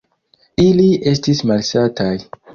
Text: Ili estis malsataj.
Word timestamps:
Ili 0.63 0.87
estis 1.13 1.43
malsataj. 1.53 2.11